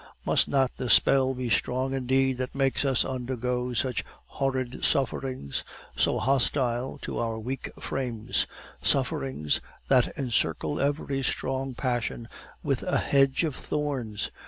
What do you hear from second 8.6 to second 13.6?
sufferings that encircle every strong passion with a hedge of